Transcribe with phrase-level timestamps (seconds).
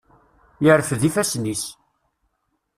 [0.63, 1.63] Yerfed ifassen-is.